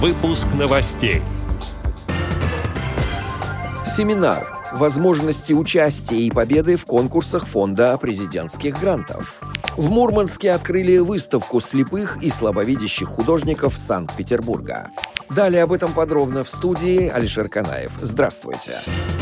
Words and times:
Выпуск 0.00 0.46
новостей. 0.56 1.22
Семинар. 3.84 4.70
Возможности 4.74 5.52
участия 5.52 6.20
и 6.20 6.30
победы 6.30 6.76
в 6.76 6.86
конкурсах 6.86 7.48
Фонда 7.48 7.98
президентских 7.98 8.78
грантов. 8.78 9.40
В 9.76 9.90
Мурманске 9.90 10.52
открыли 10.52 10.98
выставку 10.98 11.58
слепых 11.58 12.22
и 12.22 12.30
слабовидящих 12.30 13.08
художников 13.08 13.76
Санкт-Петербурга. 13.76 14.92
Далее 15.30 15.64
об 15.64 15.72
этом 15.72 15.92
подробно 15.92 16.44
в 16.44 16.48
студии 16.48 17.08
Алишер 17.08 17.48
Канаев. 17.48 17.90
Здравствуйте. 18.00 18.76
Здравствуйте. 18.84 19.17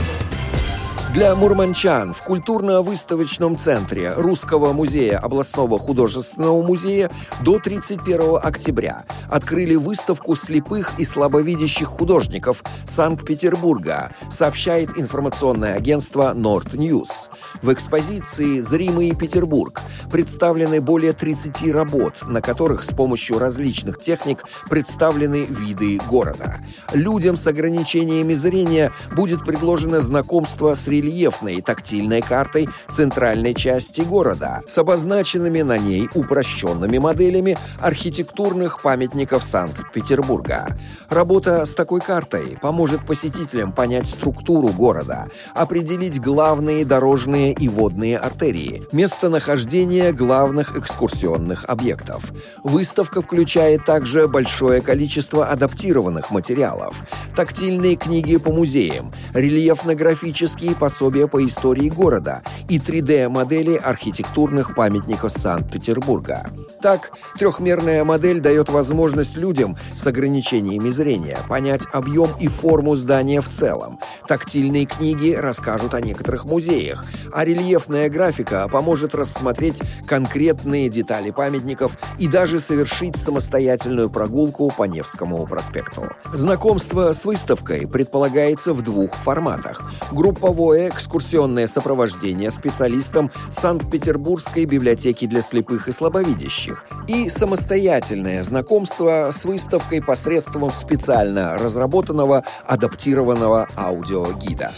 Для 1.17 1.35
мурманчан 1.35 2.13
в 2.13 2.23
культурно-выставочном 2.23 3.57
центре 3.57 4.13
Русского 4.13 4.75
музея 4.75 5.17
областного 5.17 5.79
художественного 5.79 6.61
музея 6.61 7.11
до 7.41 7.59
31 7.59 8.37
октября 8.43 9.07
открыли 9.31 9.77
выставку 9.77 10.37
слепых 10.37 10.93
и 10.99 11.07
слабовидящих 11.07 11.89
художников 11.89 12.63
Санкт-Петербурга, 12.85 14.13
сообщает 14.29 14.91
информационное 14.99 15.77
агентство 15.77 16.35
Nord 16.35 16.73
News. 16.73 17.31
В 17.63 17.73
экспозиции 17.73 18.61
«Зримый 18.61 19.15
Петербург» 19.15 19.81
представлены 20.13 20.83
более 20.83 21.15
30 21.15 21.73
работ, 21.73 22.27
на 22.27 22.43
которых 22.43 22.83
с 22.83 22.89
помощью 22.89 23.39
различных 23.39 24.01
техник 24.01 24.45
представлены 24.69 25.47
виды 25.47 25.99
города. 26.11 26.59
Людям 26.93 27.39
с 27.39 27.47
ограничениями 27.47 28.35
зрения 28.35 28.93
будет 29.17 29.47
предложено 29.47 30.03
знакомство 30.03 30.75
с 30.75 30.87
религией 30.87 31.06
рельефной 31.07 31.63
тактильной 31.63 32.21
картой 32.21 32.69
центральной 32.91 33.55
части 33.55 34.01
города 34.01 34.63
с 34.67 34.77
обозначенными 34.79 35.63
на 35.63 35.79
ней 35.79 36.09
упрощенными 36.15 36.99
моделями 36.99 37.57
архитектурных 37.81 38.83
памятников 38.83 39.45
Санкт-Петербурга. 39.45 40.77
Работа 41.09 41.65
с 41.65 41.75
такой 41.75 42.01
картой 42.01 42.59
поможет 42.61 43.07
посетителям 43.07 43.73
понять 43.73 44.07
структуру 44.07 44.69
города, 44.69 45.29
определить 45.55 46.21
главные 46.21 46.85
дорожные 46.85 47.53
и 47.53 47.69
водные 47.69 48.19
артерии, 48.19 48.83
местонахождение 48.93 50.13
главных 50.13 50.77
экскурсионных 50.77 51.65
объектов. 51.67 52.25
Выставка 52.65 53.23
включает 53.23 53.85
также 53.85 54.27
большое 54.27 54.81
количество 54.83 55.47
адаптированных 55.47 56.31
материалов, 56.31 56.97
тактильные 57.37 57.97
книги 57.97 58.37
по 58.37 58.51
музеям, 58.51 59.13
рельефно-графические 59.35 60.75
пособия 60.87 61.27
по 61.27 61.45
истории 61.45 61.89
города 61.89 62.43
и 62.69 62.79
3D-модели 62.79 63.75
архитектурных 63.75 64.77
памятников 64.77 65.33
Санкт-Петербурга. 65.33 66.49
Так, 66.81 67.11
трехмерная 67.37 68.05
модель 68.05 68.39
дает 68.39 68.69
возможность 68.69 69.37
людям 69.37 69.77
с 69.97 70.07
ограничениями 70.07 70.89
зрения 70.91 71.39
понять 71.49 71.89
объем 71.93 72.31
и 72.39 72.47
форму 72.47 72.95
здания 72.95 73.41
в 73.41 73.49
целом. 73.49 73.99
Тактильные 74.29 74.87
книги 74.87 75.33
расскажут 75.33 75.93
о 75.95 76.01
некоторых 76.01 76.45
музеях, 76.45 77.05
а 77.33 77.45
рельефная 77.45 78.09
графика 78.09 78.69
поможет 78.69 79.17
рассмотреть 79.17 79.83
конкретные 80.07 80.89
детали 80.89 81.33
памятников 81.33 81.99
и 82.21 82.29
даже 82.29 82.61
совершить 82.61 83.17
самостоятельную 83.17 84.09
прогулку 84.09 84.71
по 84.71 84.85
Невскому 84.85 85.45
проспекту. 85.49 86.05
Знакомство 86.33 87.13
с 87.13 87.25
выставкой 87.25 87.89
предполагается 87.89 88.73
в 88.73 88.83
двух 88.83 89.17
форматах. 89.17 89.91
Групповое 90.13 90.76
экскурсионное 90.77 91.67
сопровождение 91.67 92.51
специалистам 92.51 93.31
Санкт-Петербургской 93.51 94.65
библиотеки 94.65 95.27
для 95.27 95.41
слепых 95.41 95.89
и 95.89 95.93
слабовидящих 95.93 96.87
и 97.09 97.29
самостоятельное 97.29 98.43
знакомство 98.43 99.31
с 99.33 99.45
выставкой 99.45 100.03
посредством 100.03 100.73
специально 100.73 101.57
разработанного 101.57 102.45
адаптированного 102.67 103.69
аудиогида. 103.77 104.73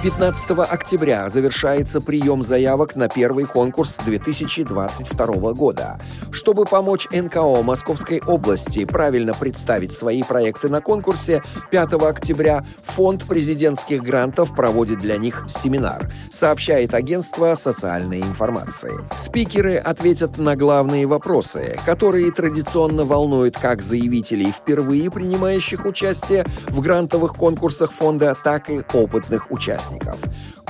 15 0.00 0.50
октября 0.50 1.28
завершается 1.28 2.00
прием 2.00 2.44
заявок 2.44 2.94
на 2.94 3.08
первый 3.08 3.46
конкурс 3.46 3.98
2022 4.04 5.52
года. 5.54 5.98
Чтобы 6.30 6.66
помочь 6.66 7.08
НКО 7.10 7.64
Московской 7.64 8.22
области 8.24 8.84
правильно 8.84 9.34
представить 9.34 9.92
свои 9.92 10.22
проекты 10.22 10.68
на 10.68 10.80
конкурсе, 10.80 11.42
5 11.72 11.94
октября 11.94 12.64
Фонд 12.84 13.26
президентских 13.26 14.04
грантов 14.04 14.54
проводит 14.54 15.00
для 15.00 15.16
них 15.16 15.46
семинар, 15.48 16.12
сообщает 16.30 16.94
агентство 16.94 17.54
социальной 17.54 18.20
информации. 18.20 18.92
Спикеры 19.16 19.78
ответят 19.78 20.38
на 20.38 20.54
главные 20.54 21.06
вопросы, 21.06 21.76
которые 21.84 22.30
традиционно 22.30 23.04
волнуют 23.04 23.58
как 23.58 23.82
заявителей, 23.82 24.52
впервые 24.52 25.10
принимающих 25.10 25.86
участие 25.86 26.46
в 26.68 26.80
грантовых 26.80 27.34
конкурсах 27.34 27.90
фонда, 27.90 28.36
так 28.44 28.70
и 28.70 28.84
опытных 28.92 29.50
участников 29.50 29.87
участников. 29.92 30.20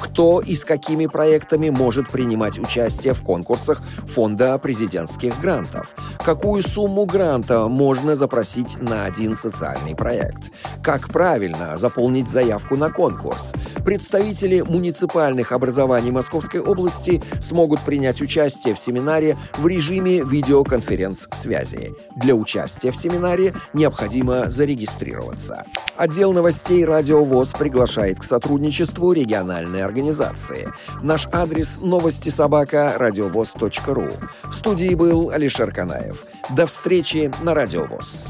Кто 0.00 0.40
и 0.40 0.54
с 0.54 0.64
какими 0.64 1.06
проектами 1.06 1.70
может 1.70 2.08
принимать 2.08 2.58
участие 2.58 3.14
в 3.14 3.22
конкурсах 3.22 3.82
фонда 4.14 4.58
президентских 4.58 5.40
грантов? 5.40 5.94
Какую 6.24 6.62
сумму 6.62 7.04
гранта 7.04 7.68
можно 7.68 8.14
запросить 8.14 8.80
на 8.80 9.04
один 9.04 9.34
социальный 9.34 9.94
проект? 9.94 10.50
Как 10.82 11.08
правильно 11.08 11.76
заполнить 11.76 12.28
заявку 12.28 12.76
на 12.76 12.90
конкурс? 12.90 13.52
Представители 13.84 14.60
муниципальных 14.60 15.52
образований 15.52 16.10
Московской 16.10 16.60
области 16.60 17.22
смогут 17.42 17.80
принять 17.80 18.20
участие 18.20 18.74
в 18.74 18.78
семинаре 18.78 19.36
в 19.56 19.66
режиме 19.66 20.22
видеоконференц-связи. 20.22 21.92
Для 22.16 22.34
участия 22.34 22.90
в 22.90 22.96
семинаре 22.96 23.54
необходимо 23.72 24.48
зарегистрироваться. 24.48 25.64
Отдел 25.96 26.32
новостей 26.32 26.84
«Радио 26.84 27.24
ВОЗ» 27.24 27.54
приглашает 27.58 28.20
к 28.20 28.22
сотрудничеству 28.22 29.12
региональной 29.12 29.84
организации. 29.88 30.68
Наш 31.02 31.26
адрес 31.32 31.78
новости 31.80 32.28
собака 32.28 32.94
радиовоз.ру. 32.96 34.08
В 34.44 34.52
студии 34.52 34.94
был 34.94 35.30
Алишер 35.30 35.72
Канаев. 35.72 36.24
До 36.50 36.66
встречи 36.66 37.32
на 37.42 37.54
Радио 37.54 37.84
ВОЗ. 37.86 38.26